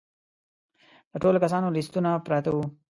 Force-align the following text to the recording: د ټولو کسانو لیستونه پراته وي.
د 1.11 1.13
ټولو 1.23 1.37
کسانو 1.43 1.73
لیستونه 1.77 2.09
پراته 2.25 2.49
وي. 2.55 2.65